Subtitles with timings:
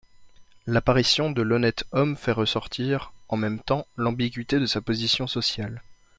[0.65, 5.83] L'apparition de l'Honnête homme fait ressortir, en même temps, l'ambiguïté de sa position sociale.